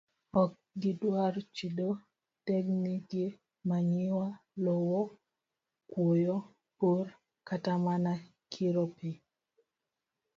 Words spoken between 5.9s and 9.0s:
kuoyo, pur, kata mana kiro